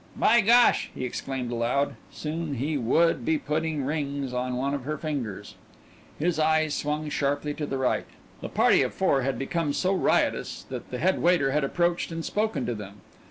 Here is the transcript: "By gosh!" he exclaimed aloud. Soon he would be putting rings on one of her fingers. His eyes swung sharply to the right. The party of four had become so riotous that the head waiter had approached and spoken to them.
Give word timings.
"By 0.17 0.41
gosh!" 0.41 0.89
he 0.95 1.05
exclaimed 1.05 1.51
aloud. 1.51 1.93
Soon 2.11 2.55
he 2.55 2.75
would 2.75 3.23
be 3.23 3.37
putting 3.37 3.83
rings 3.85 4.33
on 4.33 4.55
one 4.57 4.73
of 4.73 4.83
her 4.83 4.97
fingers. 4.97 5.53
His 6.17 6.39
eyes 6.39 6.73
swung 6.73 7.07
sharply 7.11 7.53
to 7.53 7.67
the 7.67 7.77
right. 7.77 8.07
The 8.41 8.49
party 8.49 8.81
of 8.81 8.95
four 8.95 9.21
had 9.21 9.37
become 9.37 9.73
so 9.73 9.93
riotous 9.93 10.63
that 10.71 10.89
the 10.89 10.97
head 10.97 11.21
waiter 11.21 11.51
had 11.51 11.63
approached 11.63 12.11
and 12.11 12.25
spoken 12.25 12.65
to 12.65 12.73
them. 12.73 13.01